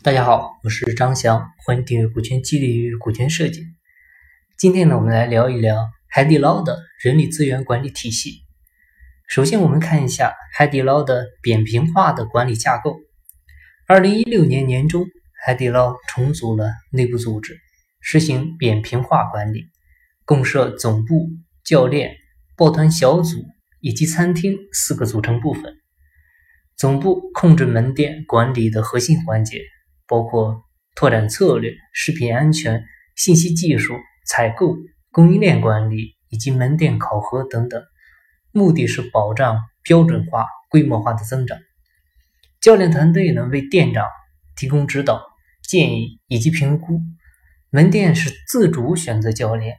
[0.00, 3.66] 大家好，我是张翔，欢迎订阅股权激励与股权设计。
[4.56, 8.42] 今天呢，我们来聊一聊海底捞的人力资源管理体系。
[9.26, 12.96] 首先，我们看一下海底捞的扁平化的管理架构。
[13.88, 15.04] 二零一六年年中，
[15.44, 17.58] 海底捞重组了内部组织，
[18.00, 19.64] 实行扁平化管理，
[20.24, 21.28] 共设总部、
[21.64, 22.14] 教练、
[22.56, 23.44] 抱团小组
[23.80, 25.74] 以及餐厅四个组成部分。
[26.76, 29.60] 总部控制门店管理的核心环节。
[30.08, 30.64] 包括
[30.96, 32.82] 拓展策略、食品安全、
[33.14, 33.94] 信息技术、
[34.26, 34.76] 采购、
[35.12, 37.82] 供应链管理以及门店考核等等，
[38.50, 41.58] 目的是保障标准化、规模化的增长。
[42.60, 44.08] 教练团队呢，为店长
[44.56, 45.22] 提供指导、
[45.62, 47.00] 建议以及评估。
[47.70, 49.76] 门店是自主选择教练，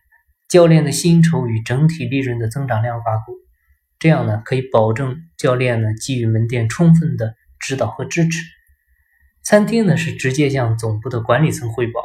[0.48, 3.34] 教练的薪酬与整体利润的增长量挂钩，
[3.98, 8.44] 这样呢，可以保证教练呢给予门店充分的指导和支持。
[9.44, 12.02] 餐厅呢是直接向总部的管理层汇报，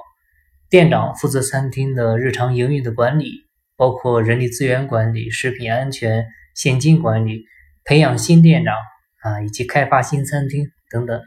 [0.71, 7.45] 店长负责餐厅的日常营运的管理，包括人力资源管理、食品安全、现金管理、
[7.85, 8.75] 培养新店长
[9.21, 11.21] 啊，以及开发新餐厅等等。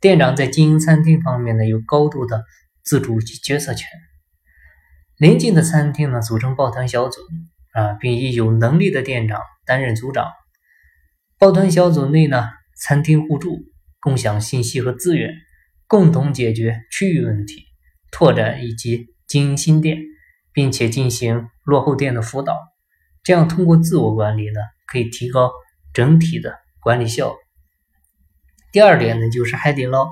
[0.00, 2.44] 店长在经营餐厅方面呢有高度的
[2.82, 3.88] 自主及决策权。
[5.16, 7.20] 临近的餐厅呢组成抱团小组
[7.72, 10.30] 啊，并以有能力的店长担任组长。
[11.38, 13.58] 抱团小组内呢，餐厅互助。
[14.00, 15.30] 共享信息和资源，
[15.86, 17.64] 共同解决区域问题，
[18.10, 19.98] 拓展以及经营新店，
[20.52, 22.56] 并且进行落后店的辅导。
[23.22, 25.52] 这样通过自我管理呢，可以提高
[25.92, 27.36] 整体的管理效率。
[28.72, 30.08] 第二点呢，就是海底捞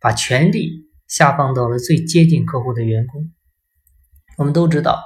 [0.00, 3.32] 把权力下放到了最接近客户的员工。
[4.38, 5.02] 我们都知道，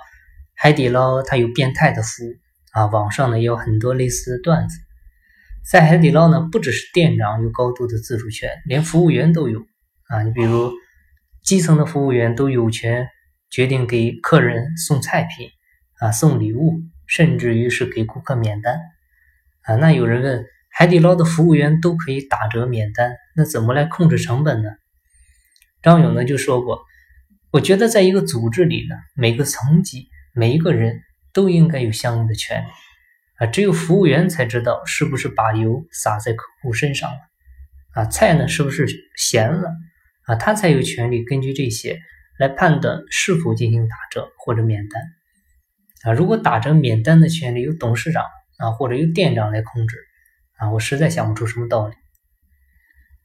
[0.54, 2.34] 海底捞它有变态的服务
[2.72, 4.78] 啊，网上呢也有很多类似的段子。
[5.68, 9.60] 在海底捞呢，不只是店长有高度的自主权，连服务员都有
[10.06, 10.22] 啊。
[10.22, 10.72] 你比如
[11.42, 13.08] 基层的服务员都有权
[13.50, 15.48] 决定给客人送菜品
[15.98, 18.78] 啊、送礼物，甚至于是给顾客免单
[19.62, 19.74] 啊。
[19.74, 24.70] 那有人问，海底捞的服务员都可以打折免单，那怎么来控制成本呢？
[25.82, 26.84] 张勇呢就说过，
[27.50, 31.00] 我觉得在一个组织里呢，每个层级每一个人
[31.32, 32.66] 都应该有相应的权利。
[33.38, 37.18] 啊，只有服务员才知道是不是把油洒在客户身上了，
[37.92, 38.86] 啊，菜呢是不是
[39.16, 39.70] 咸了，
[40.22, 42.00] 啊，他才有权利根据这些
[42.38, 45.02] 来判断是否进行打折或者免单，
[46.10, 48.24] 啊，如果打折免单的权利由董事长
[48.58, 49.98] 啊或者由店长来控制，
[50.56, 51.94] 啊，我实在想不出什么道理。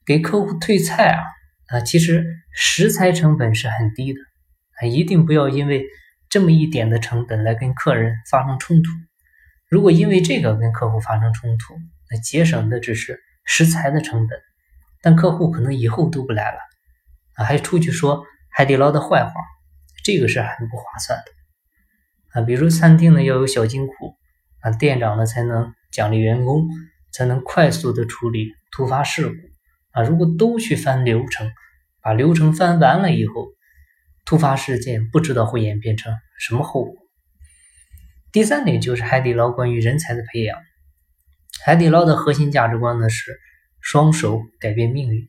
[0.06, 1.24] 给客户退菜啊，
[1.68, 4.20] 啊，其实食材成本是很低的，
[4.82, 5.86] 啊，一定不要因为
[6.28, 8.90] 这么一点的成本来跟客人发生冲突。
[9.72, 11.74] 如果因为这个跟客户发生冲突，
[12.09, 14.38] 那节省的只是食材的成本，
[15.02, 16.58] 但客户可能以后都不来了
[17.36, 19.32] 啊，还出去说海底捞的坏话，
[20.04, 22.46] 这个是很不划算的啊。
[22.46, 23.94] 比如餐厅呢要有小金库
[24.59, 26.68] 啊，店长呢才能奖励员工，
[27.14, 29.36] 才能快速的处理突发事故
[29.92, 30.03] 啊。
[30.03, 31.50] 如果都去翻流程，
[32.02, 33.48] 把流程翻完了以后，
[34.26, 37.01] 突发事件不知道会演变成什么后果。
[38.31, 40.58] 第三点就是海底捞关于人才的培养。
[41.66, 43.38] 海底捞的核心价值观呢是
[43.81, 45.28] 双手改变命运，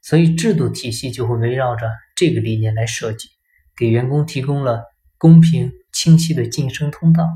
[0.00, 3.28] 所以制度体系就会围绕着这个理念来设计，
[3.76, 4.84] 给员工提供了
[5.18, 7.28] 公平清晰的晋升通道。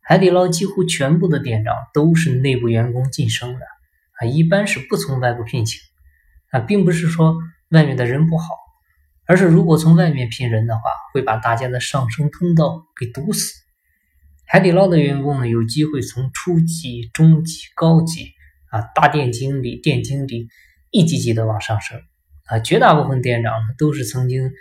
[0.00, 3.60] 海底捞几乎全部的店长都是内部员工晋升的
[4.20, 5.80] 啊，一般是不从外部聘请
[6.50, 7.36] 啊，并不是说
[7.70, 8.48] 外面的人不好，
[9.26, 13.63] 而是如果从外面聘人的话，会把大家的上升通道给堵死。
[14.46, 18.32] 海底捞的员工呢，有机会从初级、中级、高级
[18.70, 20.48] 啊，大店经理、店经理
[20.90, 22.00] 一级级的往上升
[22.46, 22.58] 啊。
[22.58, 24.52] 绝大部分店长呢，都是曾经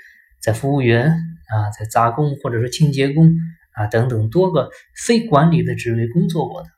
[0.42, 3.36] 在服务员啊、在杂工或者说清洁工
[3.74, 4.72] 啊等等多个
[5.06, 6.70] 非管理的职位工作过的，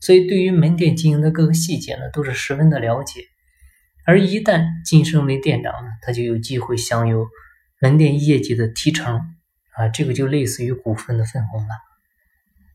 [0.00, 3.22] 所以对于门店经营的各个细节呢，都是十分的了解。
[4.04, 7.28] 而一旦晋升为店长呢，他就有机会享有
[7.80, 9.20] 门店业绩的提成
[9.76, 11.68] 啊，这个就类似于股份的分红了。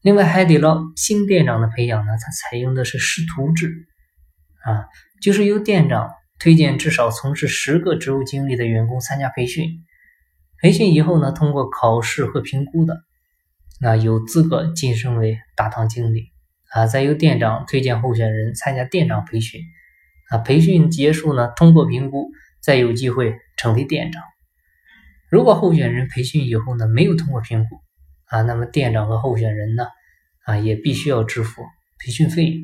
[0.06, 3.88] 另外，海底捞新店长的培养呢，它采用的是师徒制，
[4.64, 4.86] 啊，
[5.20, 9.68] 就是由店长推荐至少从事十个职务经历的员工参加培训，
[10.62, 13.02] 培训以后呢，通过考试和评估的，
[13.82, 16.26] 那有资格晋升为大堂经理，
[16.70, 19.60] 啊，再由店长推荐候选人参加店长培训，
[20.30, 22.30] 啊，培训结束呢，通过评估，
[22.62, 24.22] 再有机会成为店长。
[25.32, 27.80] 如果候选人培训以后呢，没有通过评估。
[28.28, 29.86] 啊，那么店长和候选人呢，
[30.46, 31.64] 啊，也必须要支付
[32.00, 32.64] 培训费用。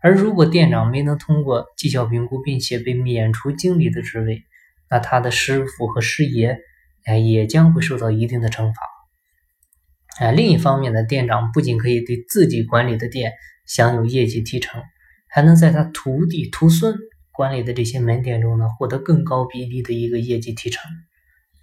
[0.00, 4.44] 而如果店长没能通过绩效评估，并且被免除经理的职位，
[4.88, 6.58] 那他的师傅和师爷
[7.04, 10.26] 哎也将会受到一定的惩罚。
[10.26, 13.32] 啊，另一方面呢，店长不仅可以对自己管理的店
[13.66, 14.82] 享有业绩提成，
[15.28, 16.96] 还能在他徒弟徒孙
[17.32, 20.90] 管理的这些门店中呢获得更高比例的一个业绩提成。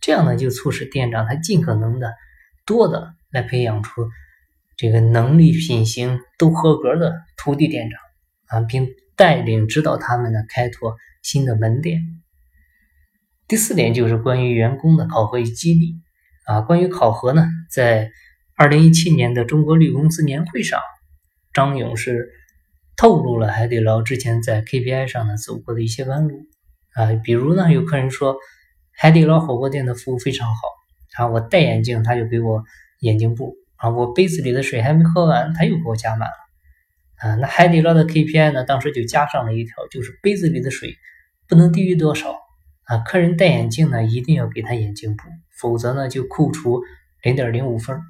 [0.01, 2.13] 这样呢，就促使店长他尽可能的
[2.65, 4.07] 多的来培养出
[4.77, 7.99] 这个能力、品行都合格的徒弟店长
[8.59, 12.01] 啊，并带领指导他们呢开拓新的门店。
[13.47, 15.95] 第四点就是关于员工的考核与激励
[16.45, 16.61] 啊。
[16.61, 18.11] 关于考核呢，在
[18.55, 20.79] 二零一七年的中国绿公司年会上，
[21.53, 22.29] 张勇是
[22.97, 26.47] 透露了海底捞之前在 KPI 上呢走过的一些弯路
[26.93, 28.35] 啊，比如呢，有客人说。
[28.95, 30.61] 海底捞火锅店的服务非常好
[31.17, 31.27] 啊！
[31.27, 32.63] 我戴眼镜，他就给我
[32.99, 33.89] 眼镜布啊！
[33.89, 36.35] 我杯子里的水还没喝完，他又给我加满了
[37.17, 37.35] 啊！
[37.35, 38.63] 那海底捞的 KPI 呢？
[38.63, 40.95] 当时就加上了一条，就是杯子里的水
[41.47, 42.35] 不能低于多少
[42.85, 42.97] 啊！
[42.99, 45.23] 客人戴眼镜呢，一定要给他眼镜布，
[45.59, 46.81] 否则呢就扣除
[47.21, 48.01] 零点零五分。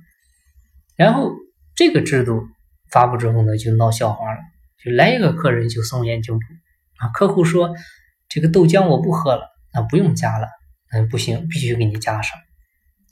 [0.96, 1.32] 然后
[1.76, 2.48] 这个制度
[2.90, 4.40] 发布之后呢，就闹笑话了，
[4.84, 6.46] 就来一个客人就送眼镜布
[6.98, 7.10] 啊！
[7.10, 7.76] 客户说
[8.30, 10.48] 这个豆浆我不喝了，那不用加了。
[10.92, 12.40] 嗯，不行，必须给你加上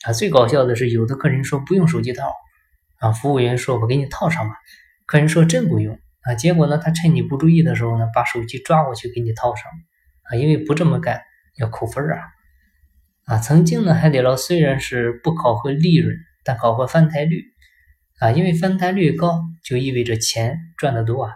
[0.03, 0.13] 啊！
[0.13, 2.33] 最搞笑的是，有的客人说不用手机套
[2.97, 4.55] 啊，服务员说我给你套上吧。
[5.05, 9.65] 客人说真不用啊，结果呢，他趁你不注意的时候呢，把手机抓过去给你套上
[10.23, 11.21] 啊，因为不这么干
[11.57, 12.17] 要扣分啊
[13.25, 13.37] 啊！
[13.37, 17.43] 曾经呢，海底捞虽然是不考核利润，但考核翻台率
[18.19, 21.33] 啊，因为翻台率高就意味着钱赚得多啊。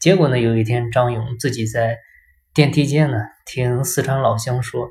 [0.00, 1.96] 结果呢，有一天张勇自己在
[2.52, 3.16] 电梯间呢，
[3.46, 4.90] 听四川老乡说。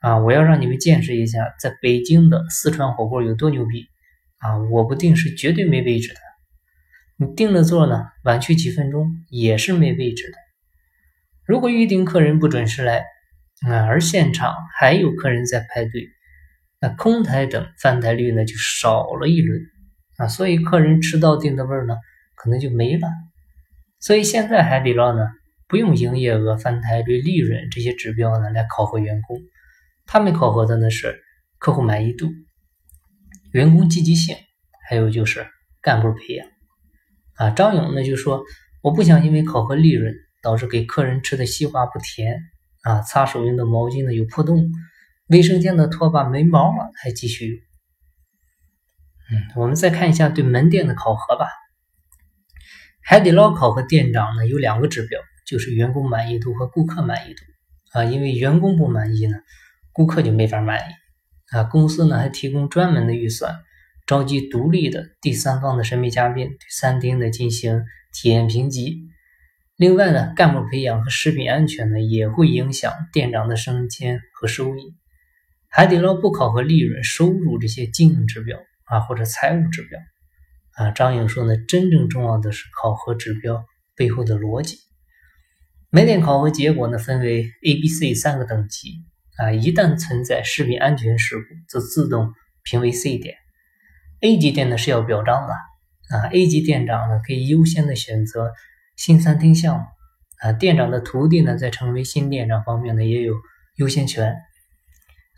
[0.00, 0.18] 啊！
[0.18, 3.86] 我要让你们见识一下，在北京的四川火锅有多牛逼
[4.38, 4.58] 啊！
[4.70, 6.20] 我不定是绝对没位置的，
[7.16, 10.38] 你订了座呢，晚去几分钟也是没位置的。
[11.44, 13.04] 如果预定客人不准时来，
[13.66, 16.08] 啊，而现场还有客人在排队，
[16.80, 19.60] 那空台等翻台率呢就少了一轮
[20.18, 21.96] 啊，所以客人迟到定的位呢
[22.36, 23.08] 可能就没了。
[23.98, 25.26] 所以现在海底捞呢
[25.66, 29.40] 不用营业额、翻台率、利润这些指标呢来考核员工。
[30.10, 31.20] 他们考核的呢是
[31.58, 32.30] 客户满意度、
[33.52, 34.34] 员工积极性，
[34.88, 35.46] 还有就是
[35.82, 36.48] 干部培养。
[37.34, 38.42] 啊，张勇呢就说
[38.82, 42.40] ：“我不想因为考核利润导致给客人吃的西瓜不甜
[42.84, 44.72] 啊，擦手用的毛巾呢有破洞，
[45.28, 47.60] 卫生间的拖把没毛了还继续用。”
[49.30, 51.48] 嗯，我们再看一下对门店的考核吧。
[53.02, 57.42] 海底捞考核店长呢有两个指标，就是员工满意度和顾客满意度
[57.92, 59.36] 啊，因为员工不满意呢。
[59.98, 60.92] 顾客就没法满意
[61.56, 61.64] 啊！
[61.64, 63.58] 公司呢还提供专门的预算，
[64.06, 69.08] 召集独立的第三方的神秘嘉宾对餐厅的进行体验评级。
[69.74, 74.94] 另外呢，干部培养和食品安全呢也会影响店长的升迁和收益。
[75.68, 79.98] 海底捞不考核利润、收入这些经营指标啊，或者财务指标
[80.76, 80.92] 啊。
[80.92, 83.64] 张颖说呢，真正重要的是考核指标
[83.96, 84.78] 背后的逻辑。
[85.90, 89.02] 门店考核结果呢分为 A、B、C 三个等级。
[89.38, 93.36] 啊，一旦存在食品安全事故，则自动评为 C 店。
[94.20, 95.52] A 级店呢是要表彰的
[96.16, 98.50] 啊，A 级店长呢可以优先的选择
[98.96, 99.84] 新餐厅项目
[100.40, 103.32] 啊，店长的徒弟呢在成为新店长方面呢也有
[103.76, 104.34] 优先权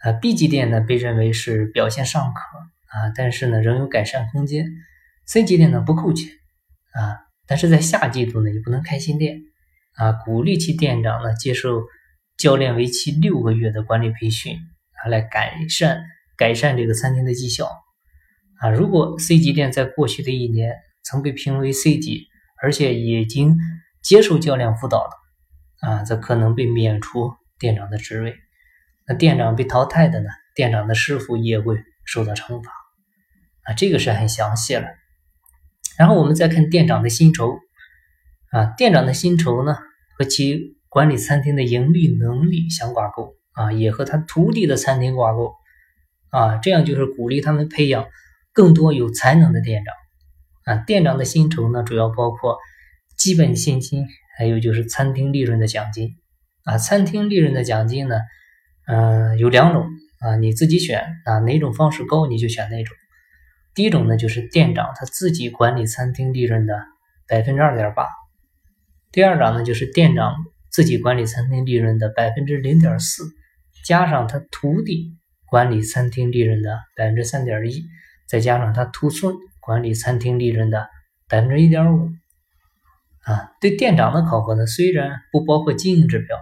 [0.03, 0.13] 啊。
[0.13, 4.65] B 级店呢被认为是表现尚可啊，但是呢仍有改善空间。
[5.27, 6.31] C 级店呢不扣钱
[6.95, 9.43] 啊，但是在下季度呢也不能开新店
[9.97, 11.83] 啊，鼓励其店长呢接受。
[12.41, 16.03] 教练为期六个月的管理培训啊，来改善
[16.39, 17.71] 改善这个餐厅的绩效
[18.61, 18.71] 啊。
[18.71, 22.29] 如果 C 级店在过去的一年曾被评为 C 级，
[22.63, 23.59] 而且已经
[24.03, 25.11] 接受教练辅导了
[25.87, 28.35] 啊，则可能被免除店长的职位。
[29.07, 30.31] 那店长被淘汰的呢？
[30.55, 32.73] 店长的师傅也会受到惩罚
[33.65, 33.75] 啊。
[33.75, 34.89] 这个是很详细了。
[35.99, 37.59] 然后我们再看店长的薪酬
[38.51, 39.77] 啊，店长的薪酬呢
[40.17, 40.80] 和其。
[40.91, 45.53] 管理餐厅的盈利能力相挂钩啊，也和他徒弟的餐厅挂钩
[46.31, 48.09] 啊，这样就是鼓励他们培养
[48.53, 49.95] 更多有才能的店长
[50.75, 50.83] 啊。
[50.85, 52.59] 店长的薪酬呢，主要包括
[53.17, 54.05] 基本薪金，
[54.37, 56.17] 还有就是餐厅利润的奖金
[56.65, 56.77] 啊。
[56.77, 58.17] 餐厅利润的奖金呢，
[58.89, 59.87] 嗯，有两种
[60.19, 62.97] 啊，你自己选啊，哪种方式高你就选哪种。
[63.77, 66.75] 第一种呢，就是店长他自己管理餐厅利润的
[67.29, 68.09] 百分之二点八，
[69.13, 70.35] 第二种呢，就是店长。
[70.71, 73.25] 自己管理餐厅利润的百分之零点四，
[73.85, 77.85] 加上他徒弟管理餐厅利润的百分之三点一，
[78.29, 80.89] 再加上他徒孙管理餐厅利润的
[81.29, 82.11] 百分之一点五，
[83.25, 86.39] 啊，对店长的考核呢，虽然不包括经营指标，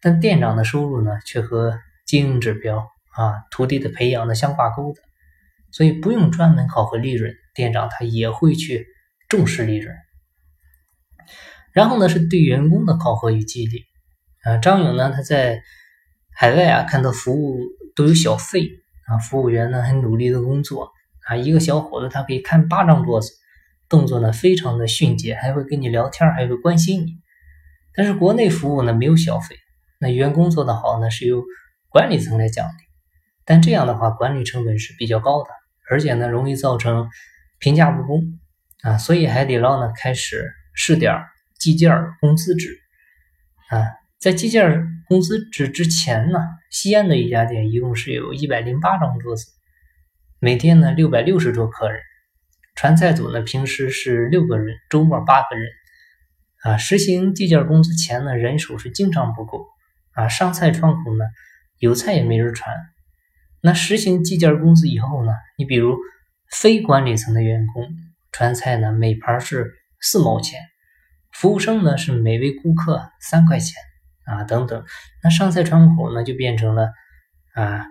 [0.00, 5.00] 但店长的收入呢，却和经营指标啊、徒弟的培养呢相挂钩的，
[5.72, 8.86] 所以不用专门考核利润，店长他也会去
[9.28, 9.94] 重视利润。
[11.78, 13.84] 然后呢，是对员工的考核与激励
[14.42, 14.56] 啊。
[14.56, 15.62] 张勇呢，他在
[16.34, 17.60] 海外啊，看到服务
[17.94, 18.68] 都有小费
[19.06, 20.90] 啊，服务员呢很努力的工作
[21.28, 23.30] 啊，一个小伙子他可以看八张桌子，
[23.88, 27.12] 动作呢非常的迅捷，还会跟你聊天，还会关心你。
[27.94, 29.54] 但是国内服务呢没有小费，
[30.00, 31.44] 那员工做得好呢是由
[31.88, 32.82] 管理层来奖励，
[33.44, 35.50] 但这样的话管理成本是比较高的，
[35.88, 37.08] 而且呢容易造成
[37.60, 38.20] 评价不公
[38.82, 40.44] 啊，所以海底捞呢开始
[40.74, 41.14] 试点
[41.58, 42.78] 计件工资制
[43.70, 43.84] 啊，
[44.18, 46.38] 在计件工资制之前呢，
[46.70, 49.46] 西安的一家店一共是有一百零八张桌子，
[50.40, 52.00] 每天呢六百六十桌客人，
[52.74, 55.68] 传菜组呢平时是六个人，周末八个人。
[56.64, 59.64] 啊，实行计件工资前呢，人手是经常不够
[60.10, 61.24] 啊，上菜窗口呢
[61.78, 62.74] 有菜也没人传。
[63.60, 65.96] 那实行计件工资以后呢，你比如
[66.50, 67.88] 非管理层的员工
[68.32, 70.60] 传菜呢，每盘是四毛钱，
[71.38, 73.74] 服务生呢是每位顾客三块钱
[74.24, 74.84] 啊，等等。
[75.22, 76.90] 那上菜窗口呢就变成了
[77.54, 77.86] 啊，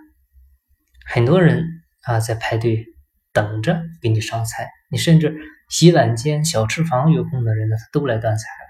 [1.06, 1.66] 很多人
[2.04, 2.86] 啊在排队
[3.32, 5.38] 等着给你上菜，你甚至。
[5.70, 8.70] 洗碗间、小吃房有空的人呢，他都来端菜了。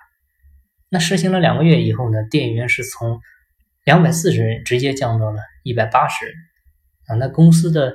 [0.89, 3.19] 那实行了两个月以后呢，店员是从
[3.85, 6.33] 两百四十人直接降到了一百八十人
[7.05, 7.15] 啊。
[7.17, 7.93] 那公司的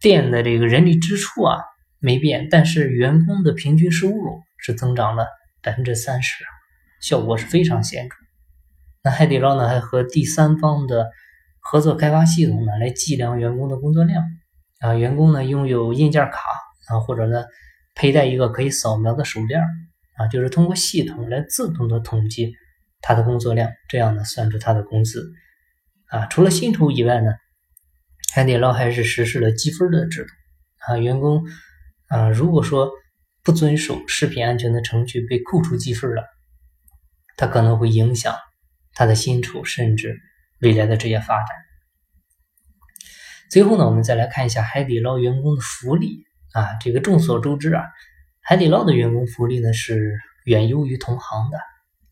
[0.00, 1.58] 店的这个人力支出啊
[1.98, 5.26] 没变，但是员工的平均收入是增长了
[5.64, 6.44] 百分之三十，
[7.00, 8.14] 效果是非常显著。
[9.02, 11.10] 那海底捞呢，还和第三方的
[11.58, 14.22] 合作开发系统呢，来计量员工的工作量
[14.80, 14.94] 啊。
[14.94, 16.38] 员工呢拥有硬件卡
[16.88, 17.44] 啊，或者呢。
[17.96, 19.62] 佩戴一个可以扫描的手链
[20.16, 22.52] 啊，就是通过系统来自动的统计
[23.00, 25.30] 他的工作量，这样呢算出他的工资
[26.08, 26.26] 啊。
[26.26, 27.30] 除了薪酬以外呢，
[28.34, 30.30] 海底捞还是实施了积分的制度
[30.88, 30.98] 啊。
[30.98, 31.44] 员工
[32.08, 32.90] 啊，如果说
[33.44, 36.24] 不遵守食品安全的程序被扣除积分了，
[37.36, 38.34] 他可能会影响
[38.94, 40.18] 他的薪酬，甚至
[40.60, 41.46] 未来的职业发展。
[43.50, 46.24] 最后呢，我们再来看一下海底捞员工的福利。
[46.54, 47.82] 啊，这个众所周知啊，
[48.40, 51.58] 海底捞的员工福利呢是远优于同行的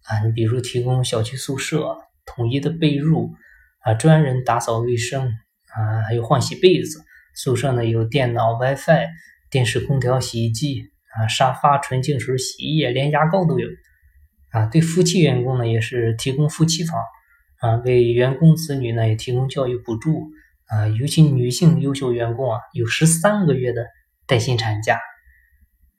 [0.02, 0.18] 啊。
[0.26, 1.96] 你比如提供小区宿舍
[2.26, 3.30] 统一的被褥
[3.82, 5.28] 啊，专人打扫卫生
[5.68, 7.04] 啊，还有换洗被子。
[7.36, 9.06] 宿舍呢有电脑、WiFi、
[9.48, 13.68] 电视、空调、洗衣机啊，沙发、纯净水、洗衣液，连牙膏都有
[14.50, 14.66] 啊。
[14.66, 17.00] 对夫妻员工呢也是提供夫妻房
[17.60, 20.30] 啊，为员工子女呢也提供教育补助
[20.66, 23.86] 啊，尤其女性优秀员工啊有十三个月的。
[24.24, 24.98] 带薪产假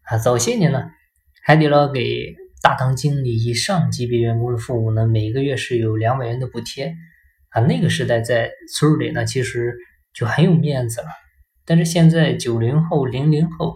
[0.05, 0.89] 啊，早些年呢，
[1.43, 6.95] 海底捞给大堂经理以上级别员工的父母呢，每个月是有两百元的补贴
[7.49, 7.61] 啊。
[7.61, 9.75] 那个时代在村里呢，其实
[10.15, 11.07] 就很有面子了。
[11.65, 13.75] 但是现在九零后、零零后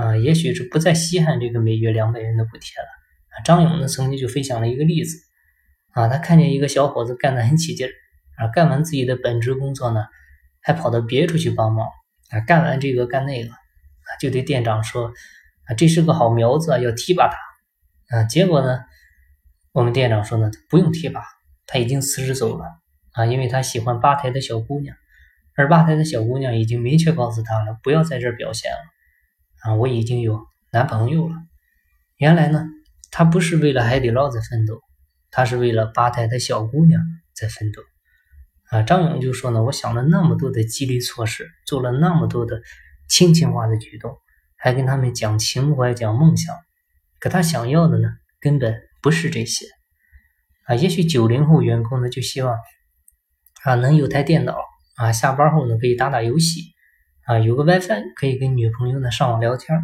[0.00, 2.88] 啊，也许是不再稀罕这个每月两百元的补贴了
[3.28, 3.34] 啊。
[3.44, 5.18] 张勇呢，曾经就分享了一个例子
[5.92, 7.90] 啊，他看见一个小伙子干得很起劲儿
[8.38, 10.06] 啊，干完自己的本职工作呢，
[10.62, 11.86] 还跑到别处去帮忙
[12.30, 13.50] 啊，干完这个干那个。
[13.50, 15.12] 啊就对店长说
[15.70, 17.36] ：“啊，这是个好苗子，要提拔他。”
[18.16, 18.80] 啊，结果呢，
[19.72, 21.22] 我们店长说呢，不用提拔，
[21.66, 22.64] 他已经辞职走了。
[23.12, 24.96] 啊，因为他喜欢吧台的小姑娘，
[25.56, 28.78] 而吧台的小姑娘已经明确告诉他了，不要在这儿表现了。
[29.62, 30.40] 啊，我已经有
[30.72, 31.34] 男朋友了。
[32.16, 32.64] 原来呢，
[33.10, 34.80] 他不是为了海底捞在奋斗，
[35.30, 37.02] 他是为了吧台的小姑娘
[37.34, 37.82] 在奋斗。
[38.70, 42.60] 啊，张勇就说呢，我想了那么多的激励措施，做了那么多的。
[43.12, 44.16] 亲情化的举动，
[44.56, 46.54] 还跟他们讲情怀、讲梦想，
[47.18, 49.66] 可他想要的呢，根本不是这些
[50.66, 50.76] 啊。
[50.76, 52.56] 也许九零后员工呢，就希望
[53.64, 54.56] 啊，能有台电脑
[54.94, 56.70] 啊，下班后呢可以打打游戏
[57.30, 59.80] 啊，有个 WiFi 可以跟女朋友呢上网聊天。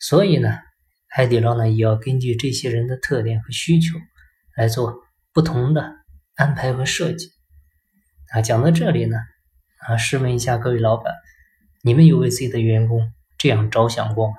[0.00, 0.58] 所以呢，
[1.06, 4.00] 海底捞呢也要根据这些人的特点和需求
[4.56, 4.96] 来做
[5.32, 5.94] 不同的
[6.34, 7.28] 安排和设计
[8.32, 8.42] 啊。
[8.42, 9.16] 讲到这里呢，
[9.86, 11.14] 啊，试问一下各位老板。
[11.84, 14.34] 你们有为自己的员工这样着想过吗？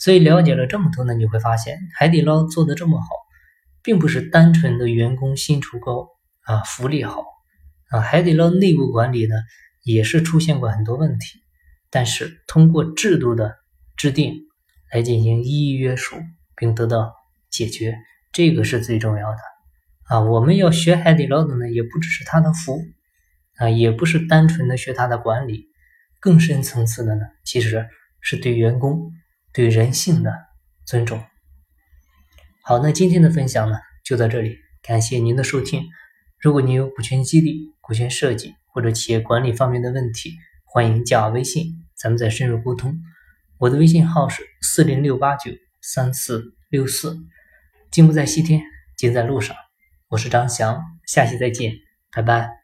[0.00, 3.06] 所以了解了这么多呢，你会发现海底捞做的这么好，
[3.84, 6.08] 并不是单纯的员工薪酬高
[6.42, 7.24] 啊，福利好
[7.90, 8.00] 啊。
[8.00, 9.36] 海底捞内部管理呢，
[9.82, 11.40] 也是出现过很多问题，
[11.90, 13.56] 但是通过制度的
[13.96, 14.34] 制定
[14.92, 16.16] 来进行一一约束，
[16.56, 17.14] 并得到
[17.50, 17.98] 解决，
[18.32, 19.38] 这个是最重要的
[20.04, 20.20] 啊。
[20.20, 22.82] 我们要学海底捞的呢，也不只是他的服务
[23.56, 25.68] 啊，也不是单纯的学他的管理。
[26.20, 27.88] 更深层次的呢，其实
[28.20, 29.10] 是对员工、
[29.54, 30.30] 对人性的
[30.84, 31.24] 尊重。
[32.62, 35.82] 好，那今天的分享呢就到这里，感谢您的收听。
[36.38, 40.34] 如果你有股权激励、股权设计或者企业管理方面的问题，
[40.64, 43.00] 欢迎加微信，咱们再深入沟通。
[43.58, 45.50] 我的微信号是四零六八九
[45.80, 47.18] 三四六四。
[47.90, 48.62] 进步在西天，
[48.96, 49.56] 金在路上。
[50.08, 51.74] 我是张翔，下期再见，
[52.12, 52.59] 拜拜。